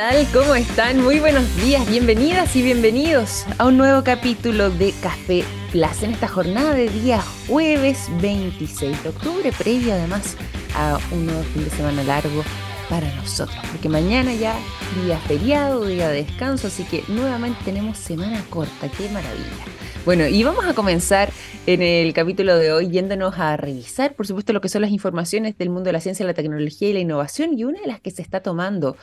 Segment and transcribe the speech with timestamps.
[0.00, 0.26] tal?
[0.32, 1.02] ¿Cómo están?
[1.02, 6.26] Muy buenos días, bienvenidas y bienvenidos a un nuevo capítulo de Café Plaza en esta
[6.26, 10.38] jornada de día jueves 26 de octubre, previo además
[10.74, 12.42] a un nuevo fin de semana largo
[12.88, 14.56] para nosotros, porque mañana ya
[15.04, 19.66] día feriado, día de descanso, así que nuevamente tenemos semana corta, qué maravilla.
[20.06, 21.30] Bueno, y vamos a comenzar
[21.66, 25.58] en el capítulo de hoy yéndonos a revisar, por supuesto, lo que son las informaciones
[25.58, 28.10] del mundo de la ciencia, la tecnología y la innovación, y una de las que
[28.10, 28.96] se está tomando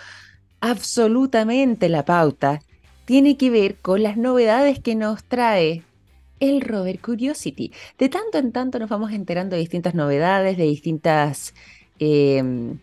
[0.59, 2.61] absolutamente la pauta
[3.05, 5.83] tiene que ver con las novedades que nos trae
[6.39, 7.71] el rover Curiosity.
[7.97, 11.53] De tanto en tanto nos vamos enterando de distintas novedades, de distintas...
[11.99, 12.77] Em,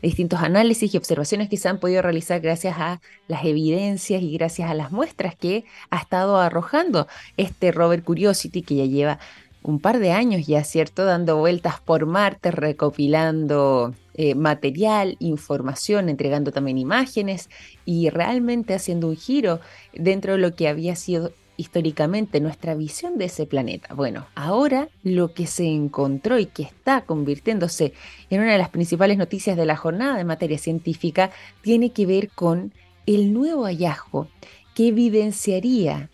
[0.00, 4.70] distintos análisis y observaciones que se han podido realizar gracias a las evidencias y gracias
[4.70, 9.18] a las muestras que ha estado arrojando este rover Curiosity que ya lleva
[9.62, 11.06] un par de años ya, ¿cierto?
[11.06, 17.50] Dando vueltas por Marte, recopilando eh, material, información, entregando también imágenes
[17.84, 19.60] y realmente haciendo un giro
[19.92, 23.94] dentro de lo que había sido históricamente nuestra visión de ese planeta.
[23.94, 27.92] Bueno, ahora lo que se encontró y que está convirtiéndose
[28.30, 31.30] en una de las principales noticias de la jornada de materia científica
[31.62, 32.72] tiene que ver con
[33.06, 34.28] el nuevo hallazgo
[34.74, 36.10] que evidenciaría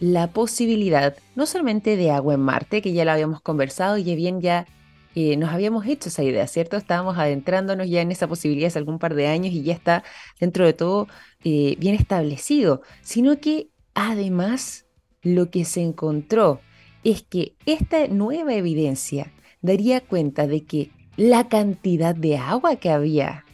[0.00, 4.40] la posibilidad no solamente de agua en Marte, que ya lo habíamos conversado y bien
[4.40, 4.66] ya
[5.14, 6.76] eh, nos habíamos hecho esa idea, ¿cierto?
[6.76, 10.04] Estábamos adentrándonos ya en esa posibilidad hace algún par de años y ya está
[10.38, 11.08] dentro de todo
[11.42, 14.86] eh, bien establecido, sino que además
[15.22, 16.60] lo que se encontró
[17.02, 23.44] es que esta nueva evidencia daría cuenta de que la cantidad de agua que había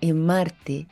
[0.00, 0.86] en Marte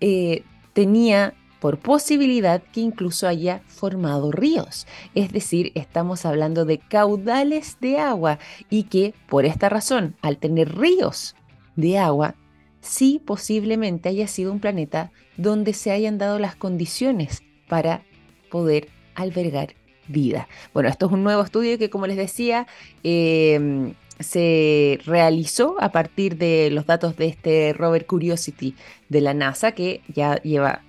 [0.00, 0.42] eh,
[0.72, 4.86] tenía por posibilidad que incluso haya formado ríos.
[5.14, 10.76] Es decir, estamos hablando de caudales de agua y que por esta razón, al tener
[10.76, 11.36] ríos
[11.76, 12.34] de agua,
[12.80, 18.02] sí posiblemente haya sido un planeta donde se hayan dado las condiciones para
[18.50, 19.74] poder albergar
[20.08, 20.48] vida.
[20.74, 22.66] Bueno, esto es un nuevo estudio que, como les decía,
[23.02, 28.74] em, se realizó a partir de los datos de este rover Curiosity
[29.08, 30.82] de la NASA, que ya lleva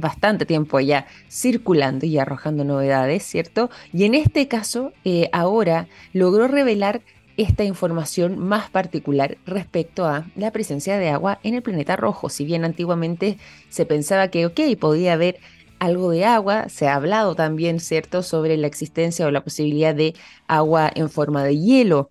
[0.00, 3.70] bastante tiempo ya circulando y arrojando novedades, ¿cierto?
[3.92, 7.02] Y en este caso, eh, ahora logró revelar
[7.36, 12.28] esta información más particular respecto a la presencia de agua en el planeta rojo.
[12.28, 13.38] Si bien antiguamente
[13.68, 15.38] se pensaba que, ok, podía haber
[15.78, 20.14] algo de agua, se ha hablado también, ¿cierto?, sobre la existencia o la posibilidad de
[20.48, 22.10] agua en forma de hielo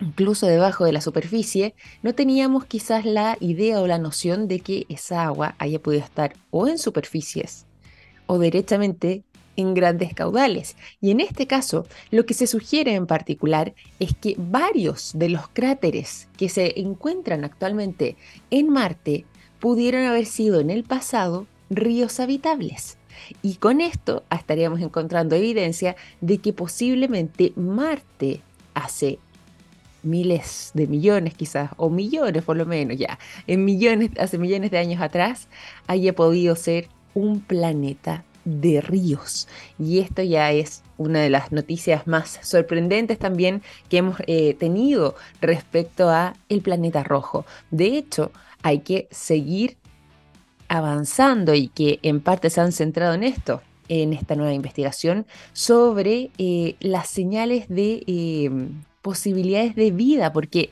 [0.00, 4.86] incluso debajo de la superficie, no teníamos quizás la idea o la noción de que
[4.88, 7.66] esa agua haya podido estar o en superficies
[8.26, 9.24] o directamente
[9.56, 10.76] en grandes caudales.
[11.00, 15.48] Y en este caso, lo que se sugiere en particular es que varios de los
[15.48, 18.16] cráteres que se encuentran actualmente
[18.50, 19.24] en Marte
[19.58, 22.98] pudieron haber sido en el pasado ríos habitables.
[23.42, 28.42] Y con esto estaríamos encontrando evidencia de que posiblemente Marte
[28.74, 29.18] hace
[30.08, 34.78] miles de millones quizás, o millones por lo menos ya, en millones, hace millones de
[34.78, 35.48] años atrás,
[35.86, 39.48] haya podido ser un planeta de ríos.
[39.78, 45.14] Y esto ya es una de las noticias más sorprendentes también que hemos eh, tenido
[45.40, 47.44] respecto a el planeta rojo.
[47.70, 48.32] De hecho,
[48.62, 49.76] hay que seguir
[50.68, 56.30] avanzando y que en parte se han centrado en esto, en esta nueva investigación sobre
[56.38, 58.50] eh, las señales de eh,
[59.02, 60.70] posibilidades de vida, porque,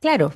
[0.00, 0.32] claro,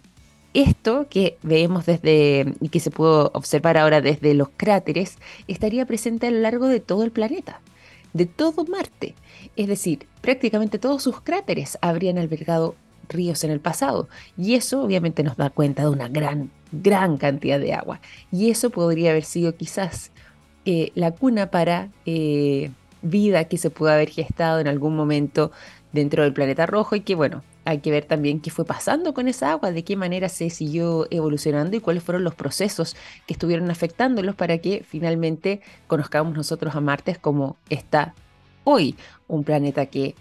[0.52, 6.26] esto que vemos desde y que se puede observar ahora desde los cráteres estaría presente
[6.26, 7.60] a lo largo de todo el planeta,
[8.12, 9.14] de todo Marte.
[9.56, 12.74] Es decir, prácticamente todos sus cráteres habrían albergado
[13.08, 14.08] ríos en el pasado.
[14.36, 18.00] Y eso obviamente nos da cuenta de una gran, gran cantidad de agua.
[18.32, 20.10] Y eso podría haber sido quizás
[20.64, 22.70] eh, la cuna para eh,
[23.02, 25.52] vida que se pudo haber gestado en algún momento
[25.92, 29.28] dentro del planeta rojo y que bueno, hay que ver también qué fue pasando con
[29.28, 32.96] esa agua, de qué manera se siguió evolucionando y cuáles fueron los procesos
[33.26, 38.14] que estuvieron afectándolos para que finalmente conozcamos nosotros a Marte como está
[38.64, 38.96] hoy,
[39.28, 40.14] un planeta que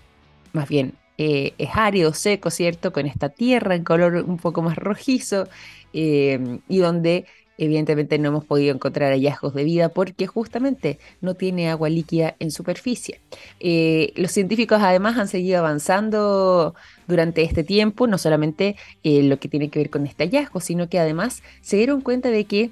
[0.54, 2.94] más bien eh, es árido, seco, ¿cierto?
[2.94, 5.48] Con esta tierra en color un poco más rojizo
[5.94, 7.26] eh, y donde
[7.62, 12.52] Evidentemente no hemos podido encontrar hallazgos de vida porque justamente no tiene agua líquida en
[12.52, 13.20] superficie.
[13.60, 16.74] Eh, los científicos además han seguido avanzando
[17.06, 20.88] durante este tiempo, no solamente eh, lo que tiene que ver con este hallazgo, sino
[20.88, 22.72] que además se dieron cuenta de que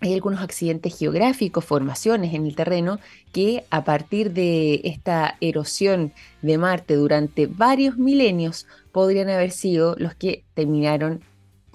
[0.00, 2.98] hay algunos accidentes geográficos, formaciones en el terreno
[3.32, 6.12] que a partir de esta erosión
[6.42, 11.20] de Marte durante varios milenios podrían haber sido los que terminaron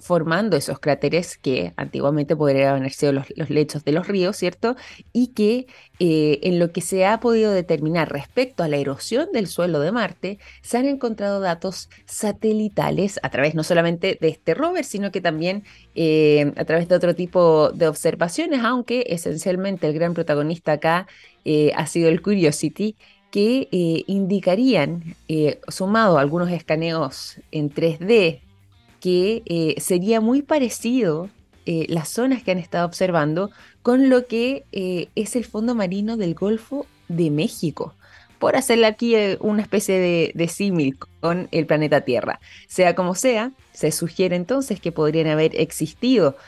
[0.04, 4.76] formando esos cráteres que antiguamente podrían haber sido los, lechos de los ríos, ¿cierto?
[5.14, 5.66] Y que
[5.98, 9.92] eh, en lo que se ha podido determinar respecto a la erosión del suelo de
[9.92, 15.22] Marte, se han encontrado datos satelitales a través no solamente de este rover, sino que
[15.22, 15.64] también
[15.94, 21.06] eh, a través de otro tipo de observaciones, aunque esencialmente el gran protagonista acá
[21.46, 22.94] eh, ha sido el Curiosity,
[23.30, 23.66] que
[24.06, 25.16] indicarían,
[25.66, 28.43] sumado a algunos escaneos en 3D
[29.04, 31.28] que eh, sería muy parecido
[31.66, 33.50] eh, las zonas que han estado observando
[33.82, 37.94] con lo que eh, es el fondo marino del Golfo de México,
[38.38, 42.40] por hacerle aquí una especie de, símil con el planeta Tierra.
[42.66, 46.38] Sea como sea, se sugiere entonces que podrían haber existido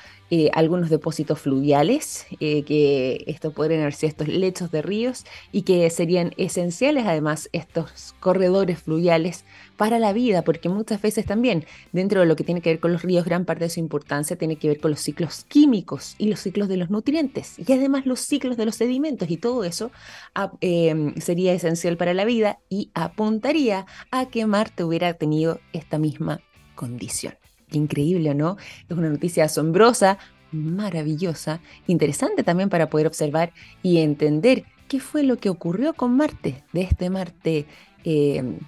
[0.54, 6.32] algunos depósitos fluviales, que estos podrían haber sido estos lechos de ríos y que serían
[6.38, 9.44] esenciales además estos corredores fluviales
[9.76, 12.92] para la vida, porque muchas veces también dentro de lo que tiene que ver con
[12.92, 16.28] los ríos, gran parte de su importancia tiene que ver con los ciclos químicos y
[16.28, 19.90] los ciclos de los nutrientes y además los ciclos de los sedimentos y todo eso
[20.34, 25.98] ah, em, sería esencial para la vida y apuntaría a que Marte hubiera tenido esta
[25.98, 26.40] misma
[26.74, 27.34] condición
[27.72, 28.56] increíble, ¿no?
[28.88, 30.18] Es una noticia asombrosa,
[30.52, 33.52] maravillosa, interesante también para poder observar
[33.82, 37.66] y entender qué fue lo que ocurrió con Marte, de este Marte
[38.04, 38.58] eh,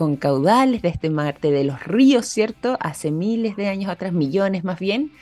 [0.00, 2.78] con caudales, de este Marte de los ríos, ¿cierto?
[2.80, 5.12] Hace miles de años atrás, millones más bien,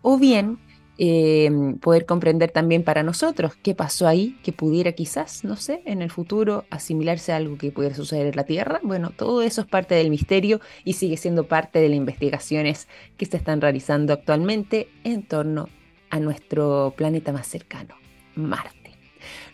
[0.00, 0.60] o bien
[1.00, 6.02] Em, poder comprender también para nosotros qué pasó ahí, que pudiera quizás, no sé, en
[6.02, 8.80] el futuro asimilarse a algo que pudiera suceder en la Tierra.
[8.82, 13.26] Bueno, todo eso es parte del misterio y sigue siendo parte de las investigaciones que
[13.26, 15.68] se están realizando actualmente en torno
[16.10, 17.94] a nuestro planeta más cercano,
[18.34, 18.96] Marte.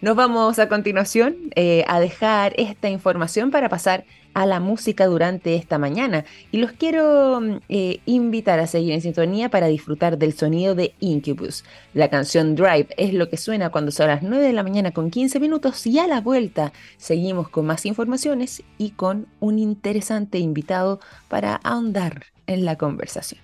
[0.00, 5.54] Nos vamos a continuación eh, a dejar esta información para pasar a la música durante
[5.54, 10.34] esta mañana y los quiero mm, eh, invitar a seguir en sintonía para disfrutar del
[10.34, 11.64] sonido de Incubus.
[11.94, 15.10] La canción Drive es lo que suena cuando son las 9 de la mañana con
[15.10, 21.00] 15 minutos y a la vuelta seguimos con más informaciones y con un interesante invitado
[21.28, 23.40] para ahondar en la conversación.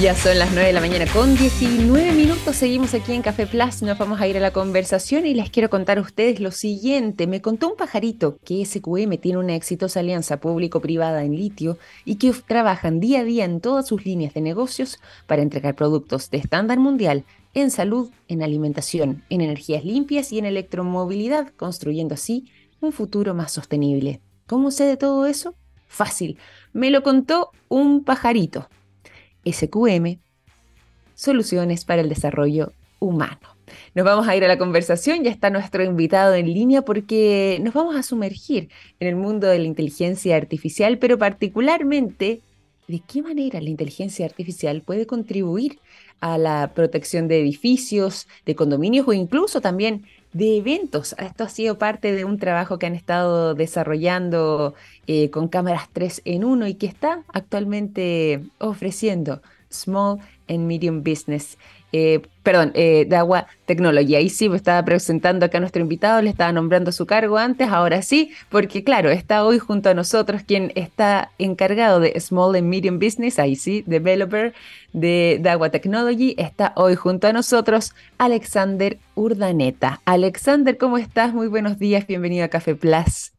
[0.00, 2.56] Ya son las 9 de la mañana con 19 minutos.
[2.56, 3.82] Seguimos aquí en Café Plus.
[3.82, 7.26] Nos vamos a ir a la conversación y les quiero contar a ustedes lo siguiente.
[7.26, 11.76] Me contó un pajarito que SQM tiene una exitosa alianza público-privada en litio
[12.06, 16.30] y que trabajan día a día en todas sus líneas de negocios para entregar productos
[16.30, 22.46] de estándar mundial en salud, en alimentación, en energías limpias y en electromovilidad, construyendo así
[22.80, 24.22] un futuro más sostenible.
[24.46, 25.56] ¿Cómo sé de todo eso?
[25.88, 26.38] Fácil.
[26.72, 28.66] Me lo contó un pajarito.
[29.44, 30.18] SQM,
[31.14, 33.56] Soluciones para el Desarrollo Humano.
[33.94, 37.74] Nos vamos a ir a la conversación, ya está nuestro invitado en línea porque nos
[37.74, 42.40] vamos a sumergir en el mundo de la inteligencia artificial, pero particularmente
[42.88, 45.78] de qué manera la inteligencia artificial puede contribuir
[46.20, 51.14] a la protección de edificios, de condominios o incluso también de eventos.
[51.18, 54.74] Esto ha sido parte de un trabajo que han estado desarrollando
[55.06, 60.18] eh, con cámaras 3 en 1 y que está actualmente ofreciendo Small
[60.48, 61.58] and Medium Business
[61.92, 64.14] eh, perdón, eh, de Agua Technology.
[64.14, 67.68] Ahí sí, me estaba presentando acá a nuestro invitado, le estaba nombrando su cargo antes,
[67.68, 72.66] ahora sí, porque claro, está hoy junto a nosotros quien está encargado de Small and
[72.66, 74.54] Medium Business, ahí sí, developer
[74.92, 80.00] de, Agua Technology, está hoy junto a nosotros Alexander Urdaneta.
[80.04, 81.34] Alexander, ¿cómo estás?
[81.34, 83.32] Muy buenos días, bienvenido a Café Plus.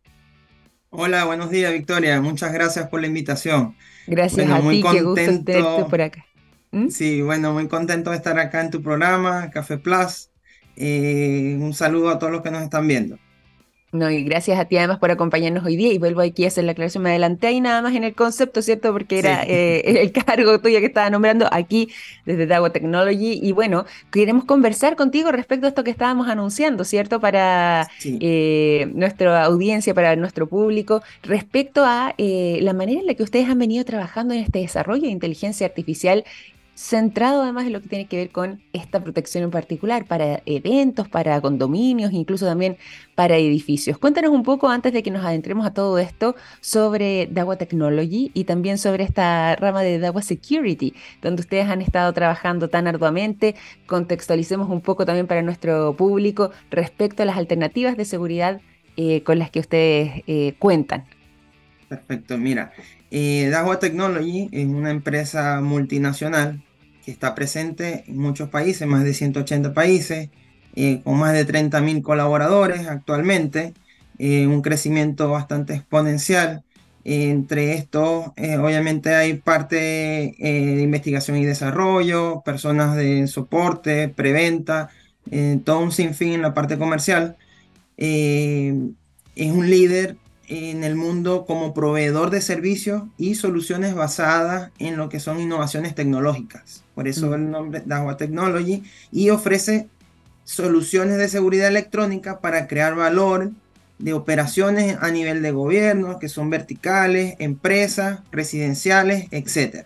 [0.89, 2.19] Hola, buenos días, Victoria.
[2.19, 3.75] Muchas gracias por la invitación.
[4.07, 6.25] Gracias a ti, qué gusto tenerte por acá.
[6.71, 6.89] ¿Mm?
[6.89, 10.29] Sí, bueno, muy contento de estar acá en tu programa, Café Plus.
[10.75, 13.17] Eh, un saludo a todos los que nos están viendo.
[13.93, 16.63] No, y gracias a ti además por acompañarnos hoy día y vuelvo aquí a hacer
[16.63, 18.93] la aclaración, me adelanté ahí nada más en el concepto, ¿cierto?
[18.93, 21.89] Porque era eh, el cargo tuyo que estaba nombrando aquí
[22.25, 27.19] desde Dago Technology y bueno, queremos conversar contigo respecto a esto que estábamos anunciando, ¿cierto?
[27.19, 33.49] Para eh, nuestra audiencia, para nuestro público, respecto a la manera en la que ustedes
[33.49, 36.23] han venido trabajando en este desarrollo de inteligencia artificial
[36.75, 41.07] centrado además en lo que tiene que ver con esta protección en particular para eventos,
[41.07, 42.77] para condominios, incluso también
[43.15, 43.97] para edificios.
[43.97, 48.45] Cuéntanos un poco antes de que nos adentremos a todo esto sobre Dawa Technology y
[48.45, 53.55] también sobre esta rama de Dawa Security, donde ustedes han estado trabajando tan arduamente.
[53.85, 58.61] Contextualicemos un poco también para nuestro público respecto a las alternativas de seguridad
[58.97, 61.05] eh, con las que ustedes eh, cuentan.
[61.87, 62.71] Perfecto, mira,
[63.11, 66.63] eh, Dahua Technology es una empresa multinacional
[67.05, 70.29] que está presente en muchos países, más de 180 países,
[70.75, 73.73] eh, con más de 30.000 colaboradores actualmente,
[74.17, 76.63] eh, un crecimiento bastante exponencial
[77.03, 84.89] Entre estos, eh, obviamente hay parte eh, de investigación y desarrollo, personas de soporte, preventa,
[85.65, 87.37] todo un sinfín en la parte comercial.
[87.97, 90.17] es un líder
[90.51, 95.95] en el mundo como proveedor de servicios y soluciones basadas en lo que son innovaciones
[95.95, 96.83] tecnológicas.
[96.93, 97.33] Por eso mm.
[97.33, 99.87] el nombre Dahua Technology y ofrece
[100.43, 103.51] soluciones de seguridad electrónica para crear valor
[103.97, 109.85] de operaciones a nivel de gobierno, que son verticales, empresas, residenciales, etc.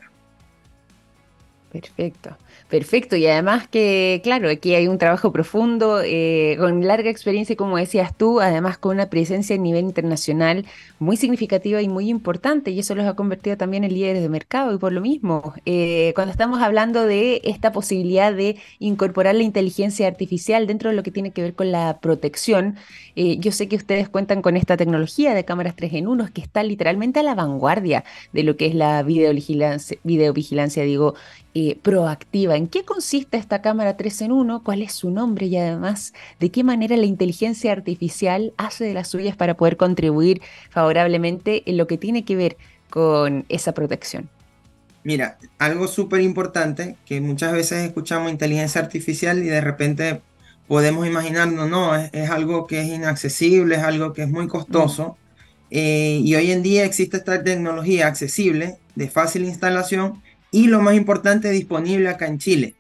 [1.72, 2.38] Perfecto.
[2.76, 7.78] Perfecto, y además que, claro, aquí hay un trabajo profundo, eh, con larga experiencia, como
[7.78, 10.66] decías tú, además con una presencia a nivel internacional
[11.00, 14.74] muy significativa y muy importante, y eso los ha convertido también en líderes de mercado,
[14.74, 20.06] y por lo mismo, eh, cuando estamos hablando de esta posibilidad de incorporar la inteligencia
[20.08, 22.76] artificial dentro de lo que tiene que ver con la protección,
[23.16, 26.42] eh, yo sé que ustedes cuentan con esta tecnología de cámaras 3 en 1 que
[26.42, 28.04] está literalmente a la vanguardia
[28.34, 31.16] de lo que es la videovigilancia, videovigilancia digo,
[31.82, 34.64] proactiva ¿En qué consiste esta cámara 3 en 1?
[34.64, 35.46] ¿Cuál es su nombre?
[35.46, 40.42] Y además, ¿de qué manera la inteligencia artificial hace de las suyas para poder contribuir
[40.70, 42.58] favorablemente en lo que tiene que ver
[42.90, 44.30] con esa protección?
[45.04, 50.22] Mira, algo súper importante que muchas veces escuchamos inteligencia artificial y de repente
[50.68, 55.18] podemos imaginarnos, no, es, algo que es inaccesible, es algo que es muy costoso.
[55.72, 60.96] Eh, y hoy en día existe esta tecnología accesible, de fácil instalación y lo más
[60.96, 62.76] importante, disponible acá en Chile.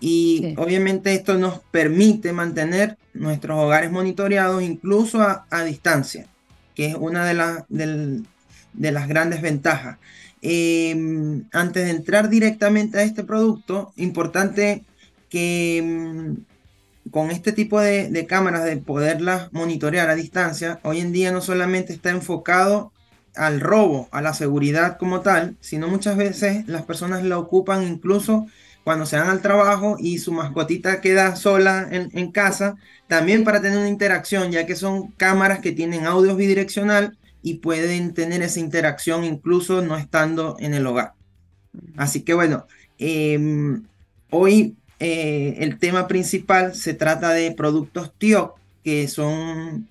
[0.00, 6.26] Y obviamente esto nos permite mantener nuestros hogares monitoreados incluso a, distancia,
[6.74, 9.98] que es una de, las de las grandes ventajas.
[10.42, 14.84] Em, antes de entrar directamente a este producto, importante
[15.28, 16.36] que em,
[17.10, 21.40] con este tipo de, de, cámaras de poderlas monitorear a distancia, hoy en día no
[21.40, 22.92] solamente está enfocado
[23.34, 28.46] al robo, a la seguridad como tal, sino muchas veces las personas la ocupan incluso
[28.84, 32.76] cuando se van al trabajo y su mascotita queda sola en, casa,
[33.08, 38.14] también para tener una interacción, ya que son cámaras que tienen audio bidireccional y pueden
[38.14, 41.12] tener esa interacción incluso no estando en el hogar.
[41.96, 42.66] Así que bueno,
[42.98, 43.84] em,
[44.30, 48.54] hoy eh, el tema principal se trata de productos TIO,
[48.84, 49.88] que son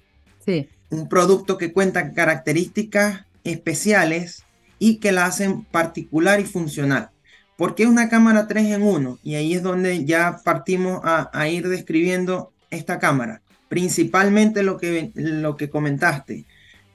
[0.91, 4.43] un producto que cuenta características especiales
[4.77, 7.09] y que la hacen particular y funcional.
[7.57, 9.19] porque es una cámara 3 en 1?
[9.21, 13.41] Y ahí es donde ya partimos a, ir describiendo esta cámara.
[13.67, 16.45] Principalmente lo que, lo que comentaste.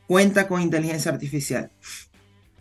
[0.06, 1.70] Cuenta con inteligencia artificial.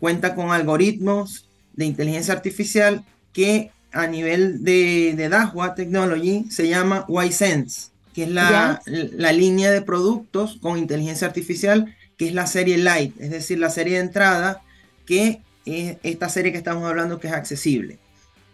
[0.00, 7.06] Cuenta con algoritmos de inteligencia artificial que a nivel de, de Dahua Technology se llama
[7.08, 12.78] YSense, que es la, la línea de productos con inteligencia artificial que es la serie
[12.78, 14.62] Light, es decir, la serie de entrada,
[15.06, 17.98] que es esta serie que estamos hablando que es accesible.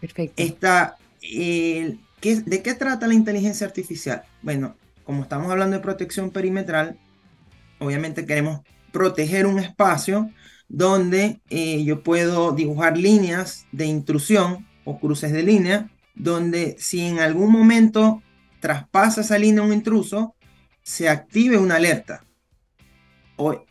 [0.01, 0.43] Perfecto.
[0.43, 4.23] Esta, ¿De qué trata la inteligencia artificial?
[4.43, 6.99] Bueno, como estamos hablando de protección perimetral,
[7.79, 8.61] obviamente queremos
[8.93, 10.31] proteger un espacio
[10.69, 17.21] donde eh, yo puedo dibujar líneas de intrusión o cruces de línea, donde si en
[17.21, 18.23] algún momento
[18.61, 20.35] traspasa esa línea un intruso,
[20.83, 22.25] se active una alerta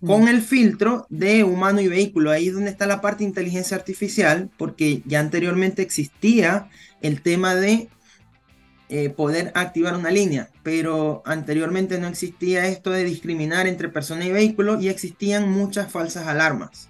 [0.05, 2.31] con el filtro de humano y vehículo.
[2.31, 6.69] Ahí es donde está la parte de inteligencia artificial, porque ya anteriormente existía
[7.01, 7.89] el tema de
[8.89, 14.31] eh, poder activar una línea, pero anteriormente no existía esto de discriminar entre persona y
[14.31, 16.89] vehículo y existían muchas falsas alarmas.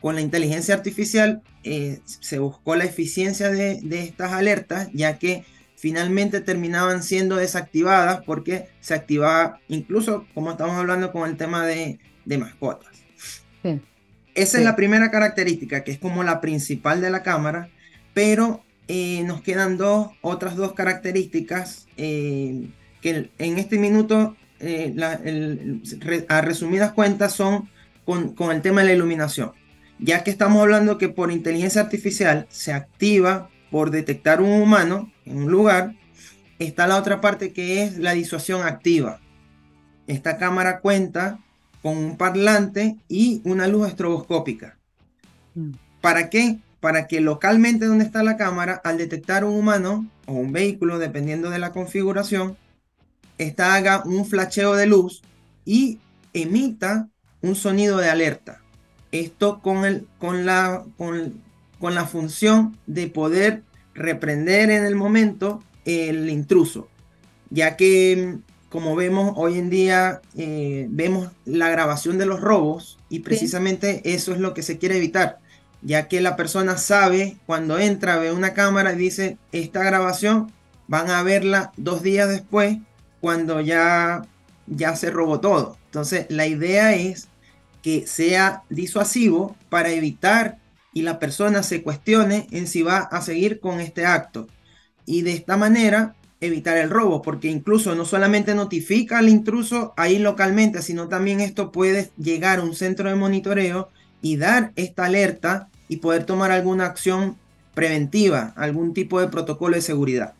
[0.00, 5.44] Con la inteligencia artificial eh, se buscó la eficiencia de, de estas alertas, ya que
[5.78, 11.98] finalmente terminaban siendo desactivadas porque se activaba, incluso como estamos hablando con el tema de,
[12.36, 12.88] mascotas.
[14.34, 17.70] Esa es la primera característica, que es como la principal de la cámara,
[18.12, 22.68] pero eh, nos quedan dos, otras dos características eh,
[23.00, 24.94] que en este minuto, eh,
[26.28, 27.70] a resumidas cuentas, son
[28.08, 29.52] con, con el tema de la iluminación.
[29.98, 35.42] Ya que estamos hablando que por inteligencia artificial se activa por detectar un humano en
[35.42, 35.94] un lugar,
[36.58, 39.20] está la otra parte que es la disuasión activa.
[40.06, 41.38] Esta cámara cuenta
[41.82, 44.78] con un parlante y una luz estroboscópica.
[45.54, 45.72] Mm.
[46.00, 46.60] ¿Para qué?
[46.80, 51.50] Para que localmente donde está la cámara, al detectar un humano o un vehículo, dependiendo
[51.50, 52.56] de la configuración,
[53.36, 55.20] esta haga un flasheo de luz
[55.66, 56.00] y
[56.32, 57.10] emita
[57.42, 58.60] un sonido de alerta.
[59.12, 61.42] Esto con, el, con, la, con,
[61.78, 63.62] con la función de poder
[63.94, 66.88] reprender en el momento el intruso,
[67.50, 73.20] ya que como vemos hoy en día, eh, vemos la grabación de los robos Y
[73.20, 75.38] precisamente eso es lo que se quiere evitar,
[75.80, 80.52] ya que la persona sabe cuando entra, ve una cámara y dice, esta grabación
[80.86, 82.78] van a verla dos días después
[83.20, 84.22] cuando ya,
[84.66, 85.78] ya se robó todo.
[85.88, 87.28] Entonces la idea es
[87.82, 90.58] que sea disuasivo para evitar
[90.92, 94.46] y la persona se cuestione en si va a seguir con este acto.
[95.06, 100.18] Y de esta manera evitar el robo, porque incluso no solamente notifica al intruso ahí
[100.18, 103.88] localmente, sino también esto puede llegar a un centro de monitoreo
[104.22, 107.36] y dar esta alerta y poder tomar alguna acción
[107.74, 110.34] preventiva, algún tipo de protocolo de seguridad.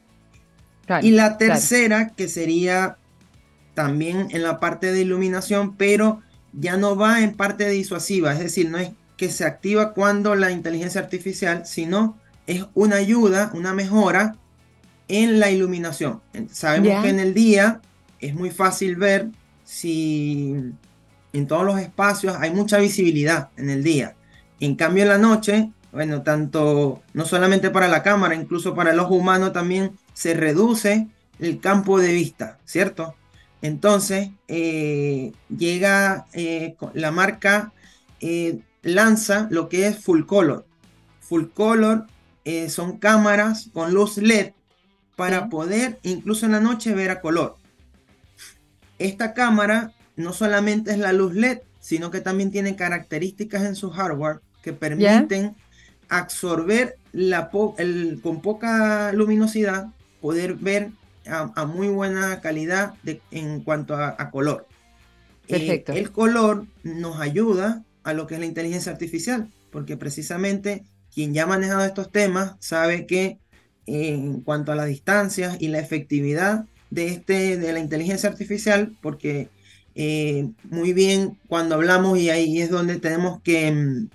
[1.03, 2.97] y la tercera, que sería
[3.79, 6.21] también en la parte de iluminación, pero
[6.53, 10.51] ya no va en parte disuasiva, es decir, no es que se activa cuando la
[10.51, 12.19] inteligencia artificial, sino
[12.49, 14.35] es una ayuda, una mejora
[15.07, 16.21] en la iluminación.
[16.51, 17.81] Sabemos que en el día
[18.19, 19.29] es muy fácil ver
[19.63, 20.57] si
[21.33, 24.17] en todos los espacios hay mucha visibilidad en el día.
[24.59, 28.99] En cambio en la noche, bueno, tanto no solamente para la cámara, incluso para el
[28.99, 31.07] ojo humano también se reduce
[31.39, 33.15] el campo de vista, ¿cierto?
[33.63, 37.73] Entonces eh, llega eh, la marca
[38.21, 40.67] eh, lanza lo que es full color.
[41.21, 42.07] Full color
[42.71, 44.53] son cámaras con luz LED
[45.17, 47.57] para poder incluso en la noche ver a color.
[48.99, 53.91] Esta cámara no solamente es la luz LED, sino que también tiene características en su
[53.91, 55.57] hardware que permiten
[56.09, 59.89] absorber la con poca luminosidad,
[60.23, 60.91] poder ver
[61.29, 62.95] a, muy buena calidad
[63.31, 64.67] en cuanto a, color.
[65.49, 71.35] Eh, el color nos ayuda a lo que es la inteligencia artificial, porque precisamente quien
[71.35, 73.39] ya ha manejado estos temas sabe que
[73.87, 79.49] en cuanto a las distancias y la efectividad de, este, de la inteligencia artificial, porque
[79.95, 84.09] eh, muy bien cuando hablamos y ahí es donde tenemos que mm,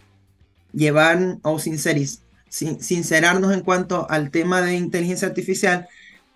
[0.73, 5.87] llevar o sinceris, sincerarnos en cuanto al tema de inteligencia artificial,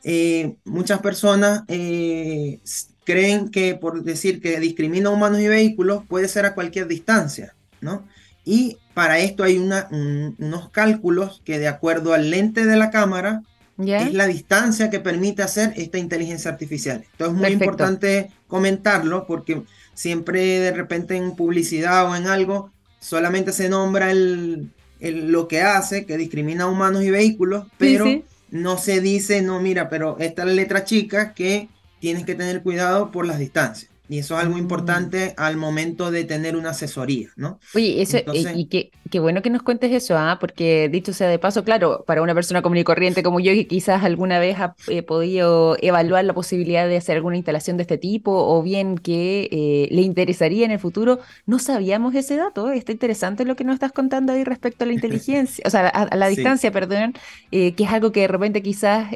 [0.09, 2.61] eh, muchas personas eh,
[3.03, 8.07] creen que por decir que discrimina humanos y vehículos puede ser a cualquier distancia, ¿no?
[8.45, 13.43] Y para esto hay unos cálculos que de acuerdo al lente de la cámara
[13.77, 17.03] es la distancia que permite hacer esta inteligencia artificial.
[17.11, 19.61] Entonces es muy importante comentarlo porque
[19.93, 26.05] siempre de repente en publicidad o en algo solamente se nombra el, lo que hace,
[26.05, 28.05] que discrimina humanos y vehículos, pero
[28.49, 32.61] no se dice, no, mira, pero esta es la letra chica que tienes que tener
[32.61, 33.91] cuidado por las distancias.
[34.09, 37.59] Y eso es algo importante al momento de tener una asesoría, ¿no?
[37.75, 40.37] Oye, eso, eh, y qué, qué, bueno que nos cuentes eso, ¿ah?
[40.39, 43.67] porque dicho sea de paso, claro, para una persona común y corriente como yo, que
[43.67, 47.97] quizás alguna vez ha eh, podido evaluar la posibilidad de hacer alguna instalación de este
[47.97, 52.71] tipo, o bien que eh, le interesaría en el futuro, no sabíamos ese dato.
[52.71, 56.15] Está interesante lo que nos estás contando ahí respecto a la inteligencia, o sea, a,
[56.15, 57.13] la distancia, perdón,
[57.51, 59.09] que es algo que de repente quizás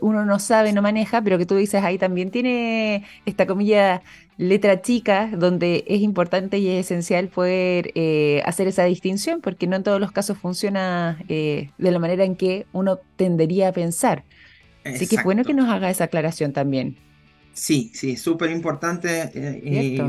[0.00, 4.02] uno no sabe, no maneja, pero que tú dices ahí también tiene esta comilla
[4.38, 9.76] letra chica, donde es importante y es esencial poder eh, hacer esa distinción, porque no
[9.76, 14.24] en todos los casos funciona eh, de la manera en que uno tendería a pensar.
[14.84, 16.96] Así que es bueno que nos haga esa aclaración también.
[17.54, 20.00] Sí, sí, súper importante, eh,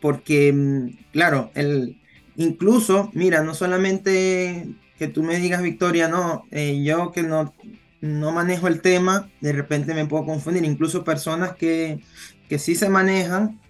[0.00, 2.00] porque, mm, claro, el,
[2.36, 4.66] incluso, mira, no solamente
[4.98, 7.54] que tú me digas, Victoria, no, yo que no,
[8.00, 12.00] no manejo el tema, de repente me puedo confundir, incluso personas que
[12.48, 13.60] que sí se manejan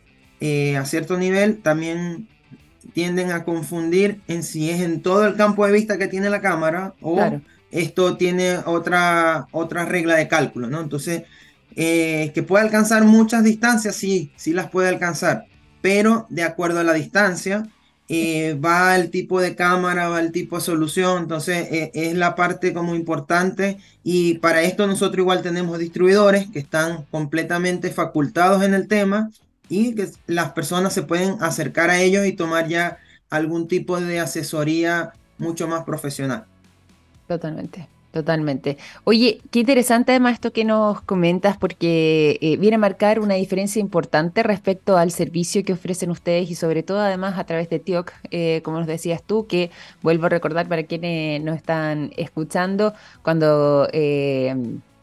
[0.41, 2.29] eh, a cierto nivel, también
[2.93, 6.41] tienden a confundir en si es en todo el campo de vista que tiene la
[6.41, 10.81] cámara o esto tiene otra, otra regla de cálculo, ¿no?
[10.81, 11.25] Entonces,
[11.77, 15.47] eh, que puede alcanzar muchas distancias, sí, sí las puede alcanzar,
[15.83, 17.69] pero de acuerdo a la distancia,
[18.09, 22.73] eh, va el tipo de cámara, va el tipo de solución, entonces es la parte
[22.73, 28.89] como importante y para esto nosotros igual tenemos distribuidores que están completamente facultados en el
[28.89, 29.31] tema
[29.69, 32.99] y que las personas se pueden acercar a ellos y tomar ya
[33.31, 36.47] algún tipo de asesoría mucho más profesional.
[37.27, 37.87] Totalmente.
[38.19, 38.79] Totalmente.
[39.05, 43.79] Oye, qué interesante además esto que nos comentas porque eh, viene a marcar una diferencia
[43.79, 48.13] importante respecto al servicio que ofrecen ustedes y sobre todo además a través de TIOC,
[48.33, 49.71] eh, como nos decías tú, que
[50.03, 54.57] vuelvo a recordar para quienes nos están escuchando, cuando eh,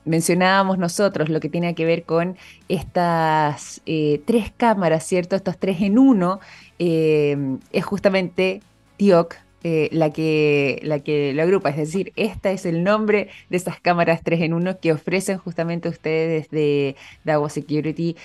[0.03, 2.35] mencionábamos nosotros lo que tiene que ver con
[2.67, 5.37] estas tres cámaras, ¿cierto?
[5.37, 6.41] Estos tres en uno,
[6.77, 8.61] es justamente
[8.97, 9.44] TIOC.
[9.67, 13.79] Eh, la, que, la que lo agrupa, es decir, este es el nombre de esas
[13.79, 18.15] cámaras 3 en 1 que ofrecen justamente ustedes de Dawa Security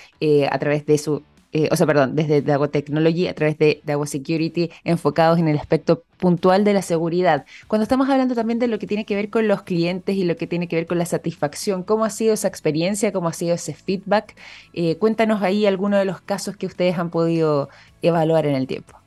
[0.51, 1.23] a través de su
[1.53, 5.57] eh, o sea, perdón, desde Dago Technology a través de Dago Security, enfocados en el
[5.57, 7.45] aspecto puntual de la seguridad.
[7.67, 10.37] Cuando estamos hablando también de lo que tiene que ver con los clientes y lo
[10.37, 13.11] que tiene que ver con la satisfacción, ¿cómo ha sido esa experiencia?
[13.11, 14.35] ¿Cómo ha sido ese feedback?
[14.73, 17.69] Eh, cuéntanos ahí algunos de los casos que ustedes han podido
[18.01, 19.00] evaluar en el tiempo.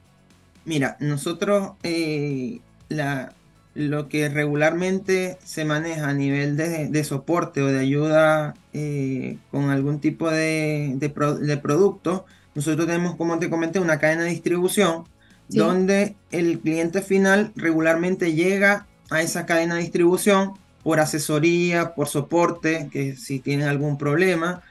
[0.65, 3.33] Mira, nosotros eh, la,
[3.75, 10.01] lo que regularmente se maneja a nivel de, soporte o de ayuda eh, con algún
[10.01, 12.25] tipo de, de, producto,
[12.55, 15.05] nosotros tenemos, como te comenté, una cadena de distribución
[15.49, 22.89] donde el cliente final regularmente llega a esa cadena de distribución por asesoría, por soporte,
[22.93, 24.63] que si tienen algún problema.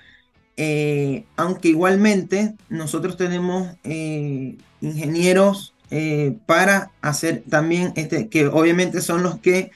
[0.55, 9.21] Eh, aunque igualmente nosotros tenemos eh, ingenieros eh, para hacer también, este, que obviamente son
[9.21, 9.69] los que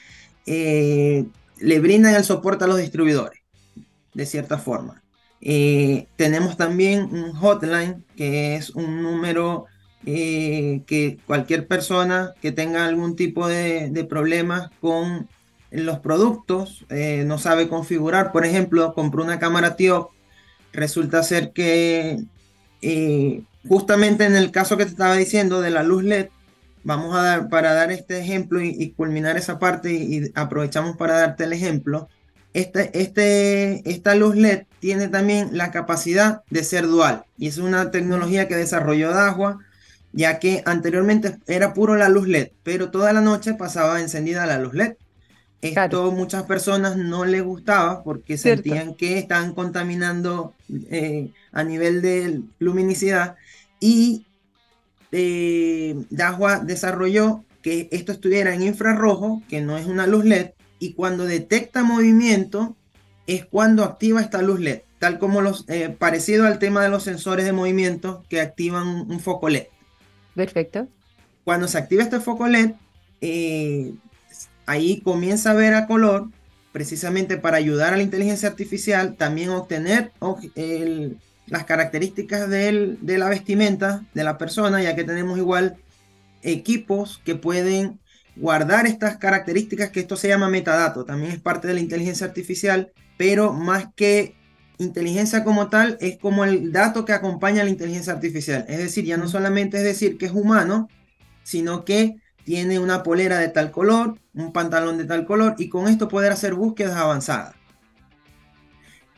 [0.46, 1.26] eh,
[1.60, 3.40] le brindan el soporte a los distribuidores,
[4.14, 5.00] de cierta forma.
[5.40, 9.66] Eh, tenemos también un hotline, que es un número
[10.04, 15.28] que cualquier persona que tenga algún tipo de, de problemas con
[15.70, 16.84] los productos,
[17.26, 18.32] no sabe configurar.
[18.32, 20.10] Por ejemplo, compró una cámara TIO,
[20.72, 22.24] resulta ser que
[23.66, 26.28] justamente en el caso que te estaba diciendo de la luz LED,
[26.84, 31.44] vamos a dar, para dar este ejemplo y, culminar esa parte y, aprovechamos para darte
[31.44, 32.08] el ejemplo,
[32.54, 37.90] este, este, esta luz LED tiene también la capacidad de ser dual y es una
[37.90, 39.58] tecnología que desarrolló Dahua,
[40.12, 44.58] ya que anteriormente era puro la luz LED, pero toda la noche pasaba encendida la
[44.58, 44.94] luz LED.
[45.60, 50.54] Esto muchas personas no les gustaba porque sentían que estaban contaminando
[50.88, 53.36] eh, a nivel de luminicidad
[53.80, 54.24] y
[55.12, 60.92] eh, Dahua desarrolló que esto estuviera en infrarrojo, que no es una luz LED, y
[60.92, 62.76] cuando detecta movimiento
[63.26, 67.02] es cuando activa esta luz LED, tal como los eh, parecido al tema de los
[67.02, 69.66] sensores de movimiento que activan un foco LED.
[70.34, 70.88] Perfecto.
[71.44, 72.72] Cuando se activa este foco LED,
[73.20, 73.94] eh,
[74.66, 76.28] ahí comienza a ver a color,
[76.72, 80.12] precisamente para ayudar a la inteligencia artificial también obtener
[80.54, 85.76] el, las características de la vestimenta de la persona, ya que tenemos igual
[86.42, 88.00] equipos que pueden
[88.36, 92.92] guardar estas características, que esto se llama metadato, también es parte de la inteligencia artificial,
[93.16, 94.36] pero más que
[94.78, 98.64] inteligencia como tal, es como el dato que acompaña a la inteligencia artificial.
[98.68, 100.88] Es decir, ya no solamente es decir que es humano,
[101.42, 105.88] sino que tiene una polera de tal color, un pantalón de tal color, y con
[105.88, 107.57] esto poder hacer búsquedas avanzadas.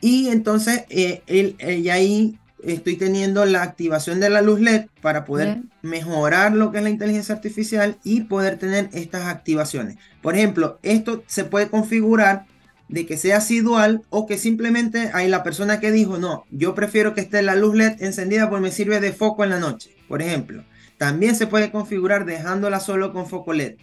[0.01, 5.61] Y entonces, eh, eh, ahí estoy teniendo la activación de la luz LED para poder
[5.81, 9.97] mejorar lo que es la inteligencia artificial y poder tener estas activaciones.
[10.21, 12.45] Por ejemplo, esto se puede configurar
[12.87, 16.75] de que sea así dual o que simplemente hay la persona que dijo, no, yo
[16.75, 19.95] prefiero que esté la luz LED encendida porque me sirve de foco en la noche,
[20.07, 20.65] por ejemplo.
[20.97, 23.75] También se puede configurar dejándola solo con foco LED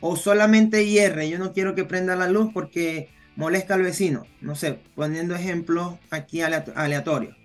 [0.00, 1.22] o solamente IR.
[1.22, 4.26] Yo no quiero que prenda la luz porque molesta al vecino.
[4.40, 7.36] No sé, poniendo ejemplos aquí aleatorios.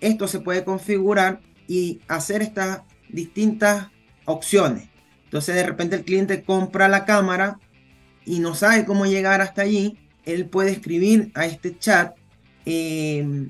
[0.00, 3.88] Esto se puede configurar y hacer estas distintas
[4.26, 4.88] opciones.
[5.24, 7.58] Entonces de repente el cliente compra la cámara
[8.24, 9.98] y no sabe cómo llegar hasta allí.
[10.24, 12.16] Él puede escribir a este chat
[12.64, 13.48] em,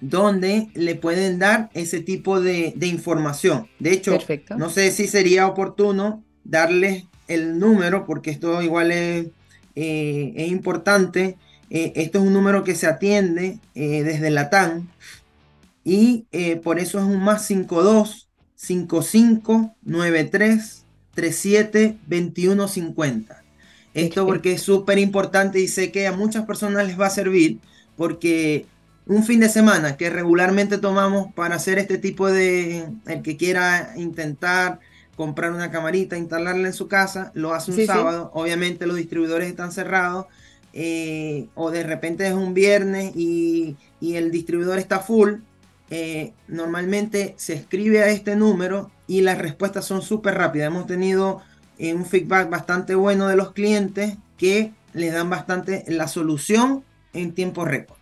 [0.00, 3.68] donde le pueden dar ese tipo de, información.
[3.78, 4.18] De hecho,
[4.56, 9.26] no sé si sería oportuno darle el número porque esto igual es
[9.76, 11.36] eh, es importante.
[11.70, 14.88] Eh, esto es un número que se atiende eh, desde la TAN
[15.84, 16.26] y
[16.64, 20.84] por eso es un más 52 55 93
[21.14, 23.42] 37 21 50.
[23.94, 27.60] Esto porque es súper importante y sé que a muchas personas les va a servir
[27.96, 28.66] porque
[29.06, 33.94] un fin de semana que regularmente tomamos para hacer este tipo de, el que quiera
[33.96, 34.80] intentar
[35.16, 39.72] comprar una camarita, instalarla en su casa, lo hace un sábado, obviamente los distribuidores están
[39.72, 40.26] cerrados,
[40.72, 45.36] eh, o de repente es un viernes y, el distribuidor está full,
[45.90, 50.68] eh, normalmente se escribe a este número y las respuestas son súper rápidas.
[50.68, 51.40] Hemos tenido
[51.78, 57.32] eh, un feedback bastante bueno de los clientes que les dan bastante la solución en
[57.32, 57.98] tiempo récord.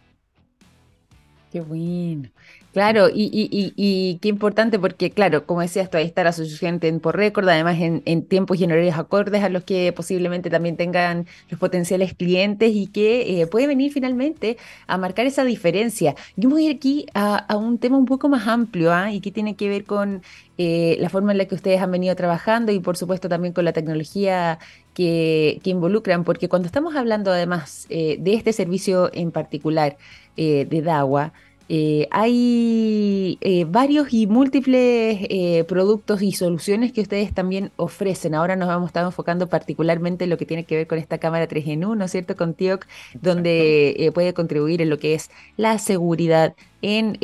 [1.53, 2.34] Qué bueno.
[2.75, 3.31] Claro, y,
[3.77, 7.77] y, qué importante porque, claro, como decías, todavía está la asociación en tiempo récord, además
[7.81, 12.73] en, tiempos y en horarios acordes a los que posiblemente también tengan los potenciales clientes
[12.75, 14.57] y que eh, puede venir finalmente
[14.89, 16.17] a marcar esa diferencia.
[16.35, 19.13] Yo voy a ir aquí a, un tema un poco más amplio ¿ah?
[19.13, 20.23] y que tiene que ver con
[20.59, 23.65] eh, la forma en la que ustedes han venido trabajando y por supuesto también con
[23.65, 24.59] la tecnología
[24.95, 29.97] que, que involucran, porque cuando estamos hablando además eh, de este servicio en particular
[30.37, 31.33] de DAWA,
[31.69, 38.35] Eh, hay eh, varios y múltiples eh, productos y soluciones que ustedes también ofrecen.
[38.35, 41.19] Ahora nos vamos a estar enfocando particularmente en lo que tiene que ver con esta
[41.19, 42.37] cámara 3 en 1, ¿cierto?
[42.37, 42.87] Con TIOC,
[43.21, 47.19] donde puede contribuir en lo que es la seguridad en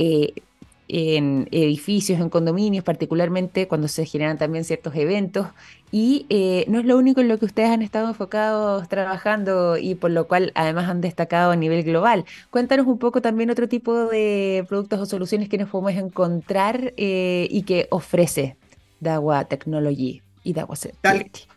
[0.92, 5.46] en edificios, en condominios, particularmente cuando se generan también ciertos eventos.
[5.92, 9.96] Y eh, no es lo único en lo que ustedes han estado enfocados trabajando y
[9.96, 12.24] por lo cual además han destacado a nivel global.
[12.50, 17.48] Cuéntanos un poco también otro tipo de productos o soluciones que nos podemos encontrar eh,
[17.50, 18.56] y que ofrece
[19.00, 21.48] Dawa Technology y Dawa Security.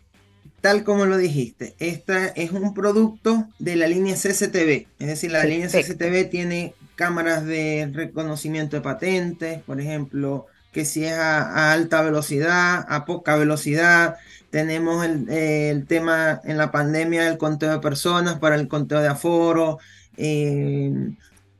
[0.61, 5.43] Tal, como lo dijiste, esta es un producto de la línea CCTV, es decir, la
[5.43, 12.01] línea CCTV tiene cámaras de reconocimiento de patentes, por ejemplo, que si es a, alta
[12.01, 14.17] velocidad, a poca velocidad.
[14.49, 19.79] Tenemos el, tema en la pandemia del conteo de personas para el conteo de aforo,
[20.17, 20.91] eh,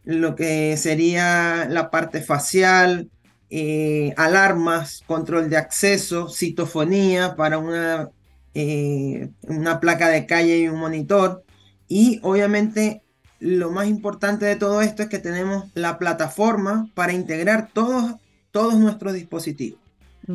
[0.03, 3.09] lo que sería la parte facial,
[3.49, 8.09] eh, alarmas, control de acceso, citofonía para una,
[8.53, 11.43] eh, una placa de calle y un monitor.
[11.87, 13.03] Y obviamente
[13.39, 18.15] lo más importante de todo esto es que tenemos la plataforma para integrar todos,
[18.53, 19.81] todos nuestros dispositivos.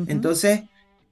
[0.07, 0.61] Entonces,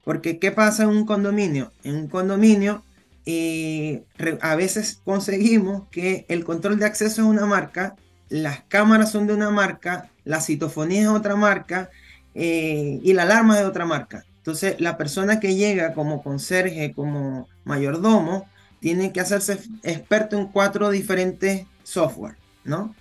[0.04, 1.72] porque ¿qué pasa en un condominio?
[1.82, 2.84] En un condominio
[3.26, 4.04] eh,
[4.40, 7.96] a veces conseguimos que el control de acceso es una marca,
[8.28, 11.90] las cámaras son de una marca, la citofonía es otra marca
[12.34, 14.24] eh, y la alarma es de otra marca.
[14.36, 18.46] Entonces, la persona que llega como conserje, como mayordomo,
[18.80, 22.94] tiene que hacerse experto en cuatro diferentes software, ¿no?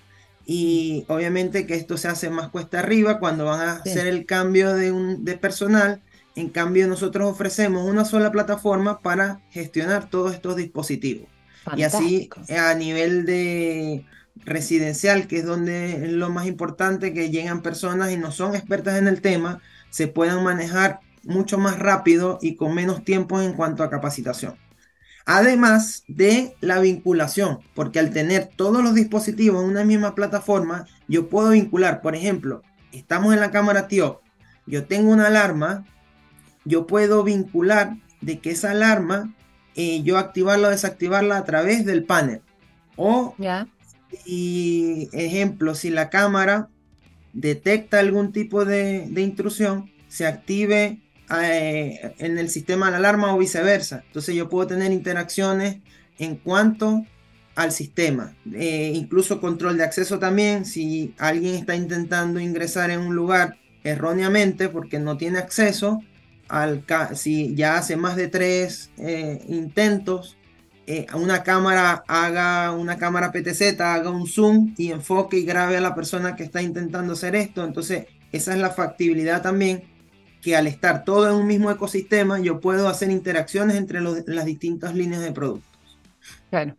[0.49, 4.73] Y obviamente que esto se hace más cuesta arriba cuando van a hacer el cambio
[4.73, 6.01] de, un, de personal.
[6.37, 11.27] En cambio, nosotros ofrecemos una sola plataforma para gestionar todos estos dispositivos.
[11.75, 14.05] Y así a nivel de
[14.45, 18.97] residencial, que es donde es lo más importante, que llegan personas y no son expertas
[18.97, 23.83] en el tema, se puedan manejar mucho más rápido y con menos tiempo en cuanto
[23.83, 24.55] a capacitación.
[25.29, 31.27] Además de la vinculación, porque al tener todos los dispositivos en una misma plataforma, yo
[31.27, 32.63] puedo vincular, por ejemplo,
[32.93, 34.21] estamos en la cámara TIO,
[34.65, 35.85] yo tengo una alarma,
[36.63, 39.35] yo puedo vincular de que esa alarma,
[39.75, 42.41] eh, yo activarla o desactivarla a través del panel.
[42.95, 43.35] O,
[44.25, 46.69] y ejemplo, si la cámara
[47.33, 53.35] detecta algún tipo de, de intrusión, se active eh, en el sistema de la alarma
[53.35, 54.03] o viceversa.
[54.07, 55.79] Entonces yo puedo tener interacciones
[56.19, 57.05] en cuanto
[57.55, 58.33] al sistema.
[58.53, 60.65] Eh, incluso control de acceso también.
[60.65, 66.01] Si alguien está intentando ingresar en un lugar erróneamente porque no tiene acceso,
[66.47, 66.85] al
[67.15, 70.37] si ya hace más de tres eh, intentos,
[71.13, 75.93] una cámara haga una cámara PTZ, haga un zoom y enfoque y grabe a la
[75.93, 77.65] persona que está intentando hacer esto.
[77.65, 79.96] Entonces, esa es la factibilidad también
[80.47, 84.95] que al estar todo en un mismo ecosistema, yo puedo hacer interacciones entre las distintas
[84.95, 85.77] líneas de productos.
[86.49, 86.73] Claro,